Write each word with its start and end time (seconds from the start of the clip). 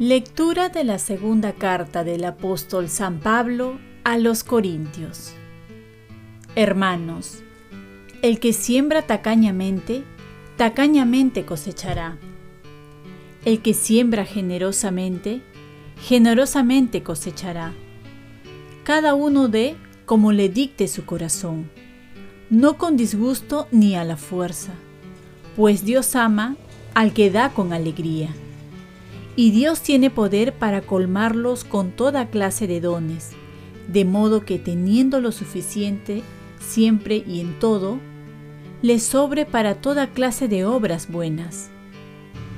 Lectura 0.00 0.70
de 0.70 0.82
la 0.82 0.98
segunda 0.98 1.52
carta 1.52 2.04
del 2.04 2.24
apóstol 2.24 2.88
San 2.88 3.20
Pablo 3.20 3.78
a 4.02 4.16
los 4.16 4.44
Corintios. 4.44 5.34
Hermanos, 6.54 7.42
el 8.22 8.40
que 8.40 8.54
siembra 8.54 9.02
tacañamente, 9.02 10.02
tacañamente 10.56 11.44
cosechará. 11.44 12.16
El 13.44 13.60
que 13.60 13.74
siembra 13.74 14.24
generosamente, 14.24 15.42
generosamente 16.02 17.02
cosechará. 17.02 17.72
Cada 18.84 19.14
uno 19.14 19.48
dé 19.48 19.76
como 20.06 20.32
le 20.32 20.48
dicte 20.48 20.88
su 20.88 21.04
corazón, 21.04 21.70
no 22.48 22.78
con 22.78 22.96
disgusto 22.96 23.68
ni 23.70 23.94
a 23.94 24.04
la 24.04 24.16
fuerza, 24.16 24.72
pues 25.56 25.84
Dios 25.84 26.16
ama 26.16 26.56
al 26.94 27.12
que 27.12 27.30
da 27.30 27.50
con 27.50 27.72
alegría 27.72 28.30
y 29.36 29.52
Dios 29.52 29.80
tiene 29.80 30.10
poder 30.10 30.52
para 30.52 30.82
colmarlos 30.82 31.64
con 31.64 31.92
toda 31.92 32.28
clase 32.28 32.66
de 32.66 32.80
dones, 32.80 33.30
de 33.88 34.04
modo 34.04 34.44
que 34.44 34.58
teniendo 34.58 35.20
lo 35.20 35.32
suficiente 35.32 36.22
siempre 36.58 37.24
y 37.26 37.40
en 37.40 37.58
todo, 37.58 37.98
les 38.82 39.02
sobre 39.02 39.46
para 39.46 39.76
toda 39.76 40.08
clase 40.08 40.48
de 40.48 40.64
obras 40.64 41.10
buenas. 41.10 41.70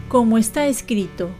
Como 0.09 0.39
está 0.39 0.67
escrito, 0.67 1.31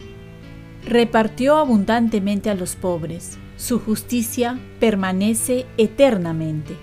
repartió 0.85 1.57
abundantemente 1.57 2.49
a 2.49 2.55
los 2.55 2.75
pobres, 2.75 3.37
su 3.57 3.79
justicia 3.79 4.59
permanece 4.79 5.65
eternamente. 5.77 6.75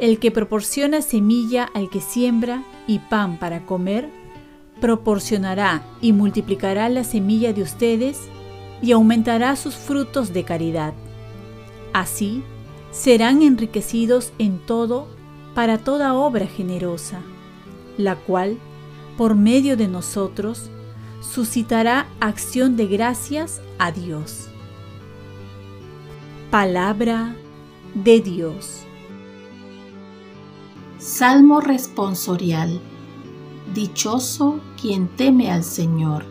El 0.00 0.18
que 0.18 0.30
proporciona 0.30 1.02
semilla 1.02 1.64
al 1.74 1.88
que 1.88 2.00
siembra 2.00 2.64
y 2.86 2.98
pan 2.98 3.38
para 3.38 3.64
comer, 3.64 4.08
proporcionará 4.80 5.82
y 6.00 6.12
multiplicará 6.12 6.88
la 6.88 7.04
semilla 7.04 7.52
de 7.52 7.62
ustedes 7.62 8.20
y 8.82 8.90
aumentará 8.90 9.54
sus 9.54 9.76
frutos 9.76 10.32
de 10.32 10.42
caridad. 10.42 10.92
Así 11.92 12.42
serán 12.90 13.42
enriquecidos 13.42 14.32
en 14.38 14.58
todo 14.58 15.06
para 15.54 15.78
toda 15.78 16.14
obra 16.14 16.46
generosa, 16.46 17.20
la 17.96 18.16
cual, 18.16 18.58
por 19.16 19.36
medio 19.36 19.76
de 19.76 19.86
nosotros, 19.86 20.70
suscitará 21.22 22.06
acción 22.20 22.76
de 22.76 22.86
gracias 22.86 23.62
a 23.78 23.90
Dios. 23.92 24.48
Palabra 26.50 27.34
de 27.94 28.20
Dios. 28.20 28.82
Salmo 30.98 31.60
responsorial 31.60 32.80
Dichoso 33.72 34.60
quien 34.78 35.08
teme 35.08 35.50
al 35.50 35.64
Señor. 35.64 36.26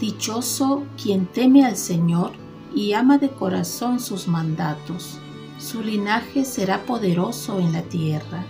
Dichoso 0.00 0.84
quien 1.00 1.26
teme 1.26 1.64
al 1.64 1.76
Señor 1.76 2.32
y 2.74 2.92
ama 2.92 3.18
de 3.18 3.28
corazón 3.30 4.00
sus 4.00 4.26
mandatos. 4.26 5.18
Su 5.58 5.84
linaje 5.84 6.44
será 6.44 6.84
poderoso 6.84 7.60
en 7.60 7.72
la 7.72 7.82
tierra. 7.82 8.44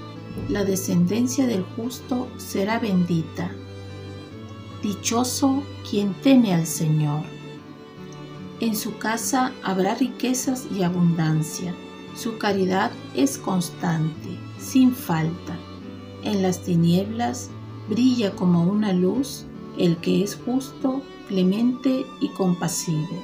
La 0.48 0.64
descendencia 0.64 1.47
del 1.47 1.62
justo 1.77 2.29
será 2.39 2.79
bendita. 2.79 3.51
Dichoso 4.83 5.63
quien 5.89 6.15
teme 6.15 6.55
al 6.55 6.67
Señor. 6.67 7.23
En 8.61 8.77
su 8.77 8.97
casa 8.99 9.53
habrá 9.63 9.95
riquezas 9.95 10.67
y 10.75 10.83
abundancia. 10.83 11.75
Su 12.15 12.39
caridad 12.39 12.91
es 13.15 13.37
constante, 13.37 14.39
sin 14.59 14.95
falta 14.95 15.57
en 16.27 16.42
las 16.42 16.61
tinieblas 16.61 17.51
brilla 17.89 18.33
como 18.33 18.65
una 18.65 18.92
luz 18.92 19.45
el 19.79 19.97
que 19.98 20.23
es 20.23 20.36
justo, 20.45 21.03
clemente 21.29 22.05
y 22.20 22.29
compasivo. 22.31 23.23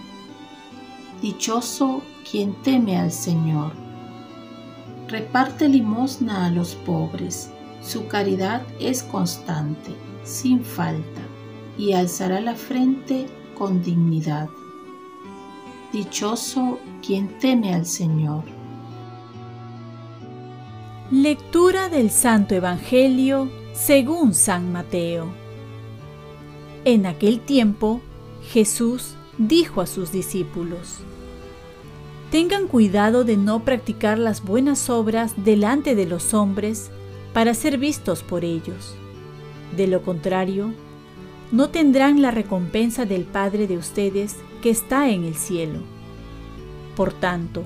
Dichoso 1.21 2.03
quien 2.31 2.55
teme 2.63 2.97
al 2.97 3.11
Señor. 3.11 3.73
Reparte 5.09 5.69
limosna 5.69 6.47
a 6.47 6.51
los 6.51 6.75
pobres, 6.75 7.51
su 7.83 8.07
caridad 8.07 8.63
es 8.79 9.03
constante, 9.03 9.93
sin 10.25 10.65
falta, 10.65 11.23
y 11.83 11.95
alzará 11.95 12.41
la 12.41 12.55
frente 12.55 13.27
con 13.59 13.83
dignidad. 13.83 14.49
Dichoso 15.93 16.79
quien 17.05 17.41
teme 17.41 17.75
al 17.75 17.87
Señor. 17.87 18.45
Lectura 21.11 21.89
del 21.89 22.13
Santo 22.13 22.55
Evangelio 22.55 23.51
según 23.73 24.33
San 24.33 24.71
Mateo. 24.71 25.27
En 26.85 27.05
aquel 27.05 27.41
tiempo, 27.41 28.01
Jesús 28.53 29.17
dijo 29.37 29.81
a 29.81 29.89
sus 29.89 30.13
discípulos, 30.13 30.99
Tengan 32.31 32.69
cuidado 32.69 33.25
de 33.25 33.37
no 33.37 33.65
practicar 33.65 34.21
las 34.21 34.45
buenas 34.45 34.89
obras 34.89 35.35
delante 35.37 35.97
de 35.97 36.07
los 36.07 36.33
hombres 36.33 36.93
para 37.33 37.55
ser 37.55 37.77
vistos 37.77 38.23
por 38.23 38.45
ellos. 38.45 38.95
De 39.77 39.89
lo 39.89 40.03
contrario, 40.03 40.73
no 41.53 41.69
tendrán 41.69 42.23
la 42.23 42.31
recompensa 42.31 43.05
del 43.05 43.25
Padre 43.25 43.67
de 43.67 43.77
ustedes 43.77 44.37
que 44.63 44.71
está 44.71 45.11
en 45.11 45.25
el 45.25 45.35
cielo. 45.35 45.81
Por 46.97 47.13
tanto, 47.13 47.63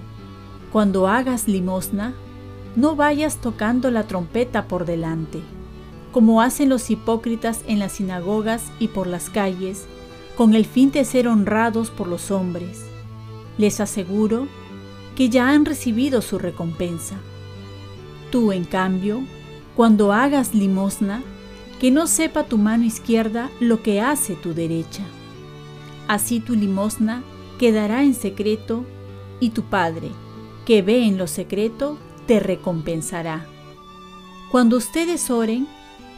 cuando 0.72 1.06
hagas 1.06 1.46
limosna, 1.46 2.12
no 2.74 2.96
vayas 2.96 3.36
tocando 3.36 3.90
la 3.90 4.02
trompeta 4.02 4.66
por 4.66 4.84
delante, 4.84 5.40
como 6.12 6.42
hacen 6.42 6.68
los 6.68 6.90
hipócritas 6.90 7.62
en 7.68 7.78
las 7.78 7.92
sinagogas 7.92 8.64
y 8.80 8.88
por 8.88 9.06
las 9.06 9.30
calles, 9.30 9.86
con 10.36 10.54
el 10.54 10.66
fin 10.66 10.90
de 10.90 11.04
ser 11.04 11.28
honrados 11.28 11.90
por 11.90 12.08
los 12.08 12.30
hombres. 12.30 12.84
Les 13.56 13.80
aseguro 13.80 14.48
que 15.14 15.30
ya 15.30 15.48
han 15.48 15.64
recibido 15.64 16.20
su 16.20 16.38
recompensa. 16.38 17.16
Tú, 18.30 18.52
en 18.52 18.64
cambio, 18.64 19.22
cuando 19.76 20.12
hagas 20.12 20.54
limosna, 20.54 21.22
que 21.80 21.90
no 21.90 22.06
sepa 22.06 22.44
tu 22.44 22.58
mano 22.58 22.84
izquierda 22.84 23.50
lo 23.60 23.82
que 23.82 24.00
hace 24.00 24.34
tu 24.34 24.54
derecha. 24.54 25.02
Así 26.08 26.40
tu 26.40 26.54
limosna 26.54 27.22
quedará 27.58 28.02
en 28.02 28.14
secreto 28.14 28.84
y 29.40 29.50
tu 29.50 29.62
Padre, 29.64 30.10
que 30.64 30.82
ve 30.82 31.04
en 31.04 31.18
lo 31.18 31.26
secreto, 31.26 31.98
te 32.26 32.40
recompensará. 32.40 33.46
Cuando 34.50 34.76
ustedes 34.76 35.30
oren, 35.30 35.66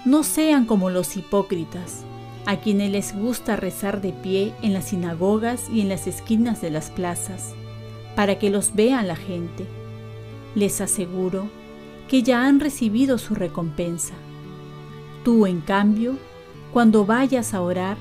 no 0.05 0.23
sean 0.23 0.65
como 0.65 0.91
los 0.91 1.17
hipócritas, 1.17 2.05
a 2.47 2.57
quienes 2.57 2.91
les 2.91 3.15
gusta 3.15 3.57
rezar 3.57 4.01
de 4.01 4.13
pie 4.13 4.55
en 4.63 4.73
las 4.73 4.89
sinagogas 4.89 5.69
y 5.71 5.81
en 5.81 5.89
las 5.89 6.07
esquinas 6.07 6.61
de 6.61 6.71
las 6.71 6.91
plazas, 6.91 7.55
para 8.15 8.39
que 8.39 8.51
los 8.51 8.75
vean 8.75 9.09
la 9.09 9.17
gente. 9.17 9.67
Les 10.55 10.81
aseguro 10.81 11.49
que 12.09 12.23
ya 12.23 12.47
han 12.47 12.61
recibido 12.61 13.19
su 13.19 13.35
recompensa. 13.35 14.15
Tú, 15.25 15.47
en 15.47 15.61
cambio, 15.61 16.17
cuando 16.73 17.05
vayas 17.05 17.55
a 17.55 17.63
orar, 17.63 17.97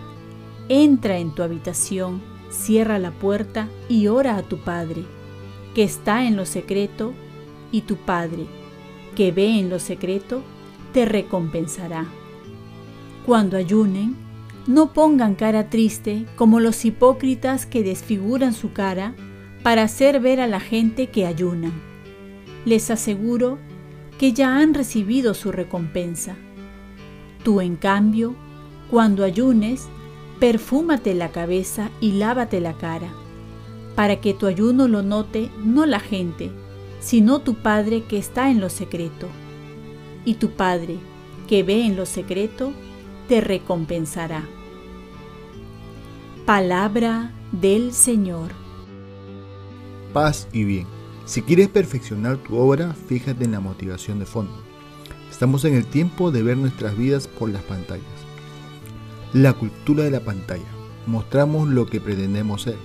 entra 0.70 1.18
en 1.18 1.34
tu 1.34 1.44
habitación, 1.44 2.22
cierra 2.50 3.00
la 3.00 3.12
puerta 3.12 3.68
y 3.90 4.08
ora 4.08 4.38
a 4.38 4.44
tu 4.44 4.58
Padre, 4.60 5.04
que 5.74 5.84
está 5.84 6.26
en 6.26 6.36
lo 6.36 6.46
secreto 6.46 7.14
y 7.72 7.82
tu 7.82 7.96
Padre, 7.98 8.46
que 9.16 9.32
ve 9.32 9.60
en 9.60 9.70
lo 9.70 9.80
secreto, 9.80 10.44
te 10.94 11.06
recompensará. 11.06 12.06
Cuando 13.26 13.58
ayunen, 13.58 14.16
no 14.68 14.94
pongan 14.94 15.36
cara 15.36 15.70
triste 15.70 16.26
como 16.36 16.60
los 16.60 16.84
hipócritas 16.86 17.66
que 17.66 17.84
desfiguran 17.84 18.54
su 18.54 18.74
cara 18.74 19.16
para 19.64 19.84
hacer 19.84 20.20
ver 20.20 20.40
a 20.40 20.48
la 20.48 20.60
gente 20.60 21.08
que 21.08 21.26
ayunan. 21.26 21.74
Les 22.66 22.90
aseguro 22.92 23.60
que 24.18 24.34
ya 24.34 24.58
han 24.58 24.74
recibido 24.74 25.34
su 25.34 25.52
recompensa. 25.52 26.36
Tú, 27.48 27.62
en 27.62 27.78
cambio, 27.78 28.36
cuando 28.92 29.24
ayunes, 29.24 29.88
perfúmate 30.38 31.14
la 31.14 31.32
cabeza 31.32 31.92
y 32.02 32.12
lávate 32.12 32.60
la 32.60 32.74
cara, 32.74 33.08
para 33.96 34.20
que 34.20 34.34
tu 34.34 34.48
ayuno 34.48 34.90
lo 34.90 35.02
note 35.02 35.50
no 35.64 35.86
la 35.86 36.02
gente, 36.02 36.52
sino 37.00 37.40
tu 37.40 37.54
Padre 37.54 38.04
que 38.04 38.18
está 38.18 38.52
en 38.52 38.60
lo 38.60 38.70
secreto. 38.70 39.30
Y 40.26 40.34
tu 40.34 40.50
Padre, 40.58 40.98
que 41.48 41.64
ve 41.64 41.86
en 41.86 41.96
lo 41.96 42.06
secreto, 42.06 42.74
te 43.30 43.40
recompensará. 43.40 44.44
Palabra 46.46 47.32
del 47.54 47.94
Señor. 47.94 48.52
Paz 50.12 50.50
y 50.52 50.66
bien. 50.66 50.86
Si 51.24 51.44
quieres 51.44 51.70
perfeccionar 51.70 52.36
tu 52.40 52.58
obra, 52.58 52.94
fíjate 52.94 53.46
en 53.46 53.54
la 53.54 53.62
motivación 53.62 54.20
de 54.20 54.26
fondo. 54.26 54.67
Estamos 55.30 55.66
en 55.66 55.76
el 55.76 55.86
tiempo 55.86 56.32
de 56.32 56.42
ver 56.42 56.58
nuestras 56.58 56.98
vidas 56.98 57.28
por 57.28 57.50
las 57.50 57.62
pantallas. 57.64 58.06
La 59.34 59.54
cultura 59.54 60.04
de 60.04 60.12
la 60.12 60.22
pantalla. 60.22 60.66
Mostramos 61.06 61.68
lo 61.68 61.86
que 61.86 62.02
pretendemos 62.02 62.64
ser. 62.64 62.78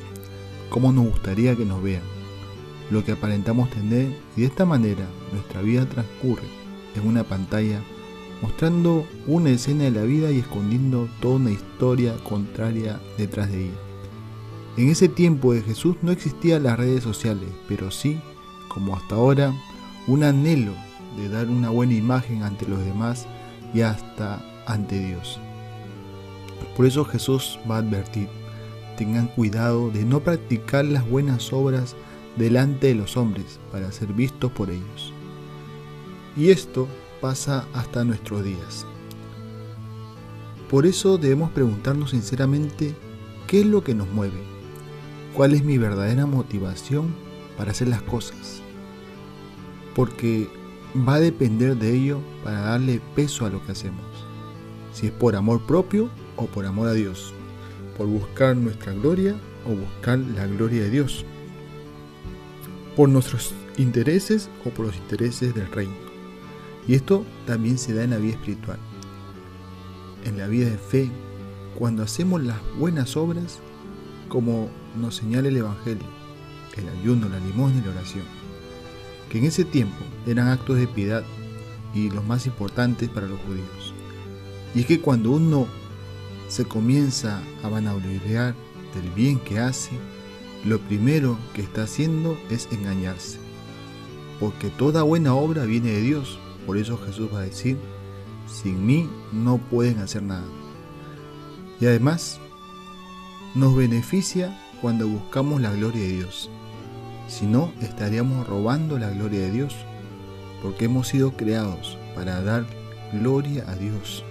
cómo 0.69 0.93
nos 0.93 1.07
gustaría 1.07 1.55
que 1.55 1.67
nos 1.67 1.83
vean, 1.83 2.03
lo 2.91 3.05
que 3.05 3.13
aparentamos 3.13 3.69
tener 3.71 4.17
y 4.37 4.41
de 4.41 4.47
esta 4.47 4.65
manera 4.65 5.07
nuestra 5.33 5.61
vida 5.61 5.87
transcurre 5.87 6.49
en 6.95 7.07
una 7.07 7.25
pantalla 7.25 7.83
mostrando 8.43 9.07
una 9.27 9.51
escena 9.51 9.85
de 9.85 9.93
la 9.93 10.03
vida 10.03 10.31
y 10.31 10.41
escondiendo 10.41 11.09
toda 11.21 11.37
una 11.37 11.53
historia 11.53 12.17
contraria 12.25 13.01
detrás 13.17 13.51
de 13.51 13.67
ella. 13.67 13.79
En 14.77 14.89
ese 14.89 15.09
tiempo 15.09 15.53
de 15.53 15.63
Jesús 15.63 15.97
no 16.03 16.11
existían 16.11 16.65
las 16.65 16.79
redes 16.79 17.05
sociales, 17.05 17.49
pero 17.69 17.91
sí, 17.91 18.19
como 18.69 18.97
hasta 18.97 19.15
ahora, 19.15 19.55
un 20.07 20.25
anhelo 20.25 20.73
de 21.17 21.29
dar 21.29 21.49
una 21.49 21.71
buena 21.71 21.95
imagen 21.95 22.43
ante 22.43 22.67
los 22.67 22.85
demás 22.85 23.27
y 23.75 23.83
hasta 23.83 24.43
ante 24.67 24.99
Dios. 24.99 25.39
Por 26.77 26.87
eso 26.87 27.05
Jesús 27.05 27.59
va 27.71 27.77
a 27.77 27.79
advertir, 27.79 28.29
tengan 28.97 29.27
cuidado 29.29 29.91
de 29.91 30.05
no 30.05 30.21
practicar 30.21 30.85
las 30.85 31.09
buenas 31.09 31.53
obras 31.53 31.97
delante 32.37 32.89
de 32.89 32.95
los 32.95 33.17
hombres 33.17 33.61
para 33.71 33.93
ser 33.93 34.13
vistos 34.13 34.51
por 34.53 34.71
ellos. 34.71 35.13
Y 36.37 36.51
esto 36.51 36.89
pasa 37.21 37.67
hasta 37.75 38.05
nuestros 38.05 38.43
días. 38.43 38.87
Por 40.71 40.87
eso 40.87 41.19
debemos 41.19 41.51
preguntarnos 41.51 42.11
sinceramente 42.13 42.95
qué 43.47 43.61
es 43.61 43.67
lo 43.67 43.85
que 43.85 43.95
nos 43.95 44.09
mueve, 44.09 44.41
cuál 45.35 45.53
es 45.53 45.63
mi 45.63 45.77
verdadera 45.77 46.25
motivación 46.25 47.15
para 47.59 47.73
hacer 47.73 47.89
las 47.89 48.01
cosas. 48.03 48.63
Porque 49.95 50.49
va 50.97 51.15
a 51.15 51.21
depender 51.21 51.77
de 51.77 51.95
ello 51.95 52.21
para 52.45 52.61
darle 52.61 53.01
peso 53.15 53.47
a 53.47 53.51
lo 53.51 53.65
que 53.65 53.73
hacemos. 53.73 54.05
Si 54.93 55.07
es 55.07 55.13
por 55.13 55.37
amor 55.37 55.63
propio 55.67 56.11
o 56.37 56.47
por 56.47 56.67
amor 56.67 56.89
a 56.89 56.93
Dios. 56.93 57.33
Por 57.97 58.07
buscar 58.07 58.57
nuestra 58.57 58.93
gloria 58.93 59.35
o 59.67 59.71
buscar 59.71 60.19
la 60.19 60.47
gloria 60.47 60.83
de 60.83 60.91
Dios. 60.91 61.25
Por 62.97 63.09
nuestros 63.09 63.55
intereses 63.79 64.51
o 64.65 64.71
por 64.71 64.87
los 64.87 64.97
intereses 64.97 65.55
del 65.55 65.71
reino. 65.71 65.95
Y 66.87 66.95
esto 66.95 67.25
también 67.47 67.79
se 67.79 67.95
da 67.95 68.05
en 68.05 68.11
la 68.11 68.19
vida 68.19 68.35
espiritual. 68.35 68.79
En 70.25 70.37
la 70.37 70.47
vida 70.47 70.69
de 70.69 70.79
fe, 70.79 71.11
cuando 71.79 72.03
hacemos 72.03 72.43
las 72.43 72.59
buenas 72.79 73.17
obras, 73.17 73.61
como 74.29 74.69
nos 75.01 75.17
señala 75.17 75.49
el 75.49 75.57
Evangelio, 75.57 76.07
el 76.77 76.89
ayuno, 77.01 77.29
la 77.29 77.39
limosna 77.39 77.81
y 77.81 77.85
la 77.85 77.91
oración 77.93 78.43
que 79.29 79.39
en 79.39 79.45
ese 79.45 79.65
tiempo 79.65 80.05
eran 80.27 80.49
actos 80.49 80.77
de 80.77 80.87
piedad 80.87 81.25
y 81.95 82.11
los 82.11 82.25
más 82.25 82.47
importantes 82.47 83.09
para 83.09 83.27
los 83.27 83.41
judíos. 83.41 83.95
Y 84.75 84.81
es 84.81 84.87
que 84.87 85.01
cuando 85.01 85.33
uno 85.33 85.67
se 86.49 86.65
comienza 86.65 87.43
a 87.63 87.69
vanagloriar 87.69 88.55
del 88.95 89.11
bien 89.15 89.39
que 89.39 89.59
hace, 89.59 89.91
lo 90.65 90.79
primero 90.79 91.39
que 91.55 91.63
está 91.63 91.85
haciendo 91.85 92.39
es 92.51 92.69
engañarse. 92.71 93.39
Porque 94.39 94.69
toda 94.69 95.03
buena 95.03 95.35
obra 95.35 95.65
viene 95.65 95.91
de 95.91 96.01
Dios. 96.01 96.39
Por 96.67 96.77
eso 96.77 96.99
Jesús 96.99 97.29
va 97.33 97.41
a 97.41 97.45
decir, 97.45 97.77
sin 98.47 98.85
mí 98.87 99.09
no 99.33 99.59
pueden 99.59 99.99
hacer 99.99 100.23
nada. 100.23 100.45
Y 101.81 101.87
además, 101.87 102.39
nos 103.55 103.75
beneficia 103.75 104.57
cuando 104.81 105.09
buscamos 105.09 105.61
la 105.61 105.73
gloria 105.73 106.03
de 106.03 106.13
Dios. 106.13 106.51
Si 107.29 107.47
no, 107.47 107.73
estaríamos 107.81 108.47
robando 108.47 108.99
la 108.99 109.11
gloria 109.11 109.41
de 109.41 109.51
Dios, 109.51 109.75
porque 110.63 110.85
hemos 110.85 111.09
sido 111.09 111.33
creados 111.33 111.99
para 112.15 112.43
dar 112.43 112.65
gloria 113.13 113.65
a 113.69 113.75
Dios. 113.75 114.25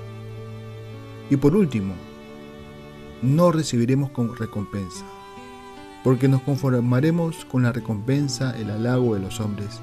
Y 1.30 1.38
por 1.38 1.56
último, 1.56 1.94
no 3.22 3.52
recibiremos 3.52 4.12
recompensa, 4.38 5.06
porque 6.04 6.28
nos 6.28 6.42
conformaremos 6.42 7.46
con 7.46 7.64
la 7.64 7.72
recompensa, 7.72 8.56
el 8.58 8.72
halago 8.72 9.16
de 9.16 9.22
los 9.22 9.40
hombres, 9.40 9.80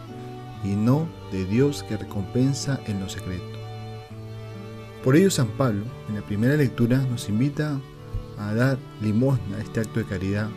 y 0.64 0.68
no 0.68 1.06
de 1.32 1.44
Dios 1.44 1.84
que 1.84 1.96
recompensa 1.96 2.80
en 2.86 3.00
lo 3.00 3.08
secreto. 3.08 3.44
Por 5.04 5.16
ello 5.16 5.30
San 5.30 5.48
Pablo, 5.48 5.84
en 6.08 6.16
la 6.16 6.22
primera 6.22 6.56
lectura, 6.56 6.98
nos 6.98 7.28
invita 7.28 7.78
a 8.38 8.54
dar 8.54 8.78
limosna 9.00 9.56
a 9.56 9.60
este 9.60 9.80
acto 9.80 10.00
de 10.00 10.06
caridad 10.06 10.48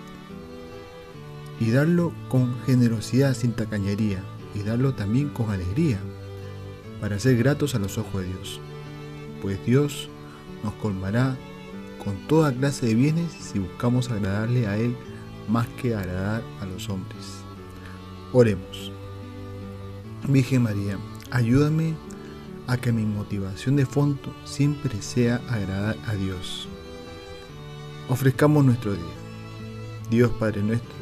y 1.61 1.69
darlo 1.69 2.11
con 2.27 2.59
generosidad 2.65 3.35
sin 3.35 3.53
tacañería 3.53 4.23
y 4.55 4.63
darlo 4.63 4.95
también 4.95 5.29
con 5.29 5.51
alegría 5.51 5.99
para 6.99 7.19
ser 7.19 7.37
gratos 7.37 7.75
a 7.75 7.79
los 7.79 7.99
ojos 7.99 8.23
de 8.23 8.29
Dios. 8.29 8.59
Pues 9.43 9.63
Dios 9.63 10.09
nos 10.63 10.73
colmará 10.73 11.37
con 12.03 12.15
toda 12.27 12.51
clase 12.51 12.87
de 12.87 12.95
bienes 12.95 13.31
si 13.31 13.59
buscamos 13.59 14.09
agradarle 14.09 14.65
a 14.65 14.75
Él 14.75 14.95
más 15.47 15.67
que 15.79 15.93
agradar 15.93 16.41
a 16.61 16.65
los 16.65 16.89
hombres. 16.89 17.43
Oremos. 18.33 18.91
Virgen 20.27 20.63
María, 20.63 20.97
ayúdame 21.29 21.93
a 22.65 22.77
que 22.77 22.91
mi 22.91 23.05
motivación 23.05 23.75
de 23.75 23.85
fondo 23.85 24.33
siempre 24.45 24.99
sea 25.03 25.35
agradar 25.47 25.95
a 26.07 26.15
Dios. 26.15 26.67
Ofrezcamos 28.09 28.65
nuestro 28.65 28.93
día. 28.93 29.03
Dios 30.09 30.31
Padre 30.39 30.63
nuestro, 30.63 31.01